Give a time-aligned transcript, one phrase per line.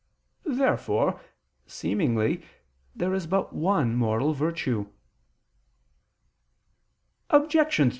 [0.47, 1.21] Therefore,
[1.67, 2.41] seemingly,
[2.95, 4.87] there is but one moral virtue.